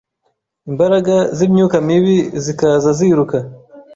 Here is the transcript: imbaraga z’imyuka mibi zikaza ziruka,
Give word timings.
imbaraga 0.69 1.15
z’imyuka 1.37 1.75
mibi 1.87 2.17
zikaza 2.43 2.89
ziruka, 2.97 3.37